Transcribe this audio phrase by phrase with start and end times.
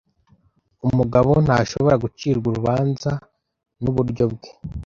[0.87, 3.11] Umugabo ntashobora gucirwa urubanza
[3.81, 4.49] nuburyo bwe.